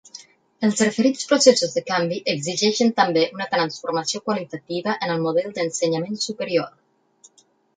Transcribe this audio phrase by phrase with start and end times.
[0.67, 7.41] Els referits processos de canvi exigeixen també una transformació qualitativa en el model d’ensenyament superior.